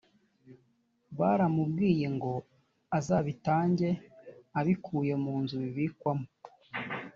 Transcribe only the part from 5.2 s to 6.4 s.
mu nzu bibikwamo